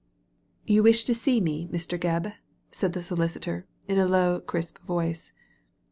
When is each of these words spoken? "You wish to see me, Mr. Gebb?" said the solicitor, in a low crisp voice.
"You 0.65 0.81
wish 0.81 1.03
to 1.03 1.13
see 1.13 1.39
me, 1.39 1.67
Mr. 1.67 1.95
Gebb?" 1.95 2.33
said 2.71 2.93
the 2.93 3.03
solicitor, 3.03 3.67
in 3.87 3.99
a 3.99 4.07
low 4.07 4.39
crisp 4.39 4.79
voice. 4.79 5.31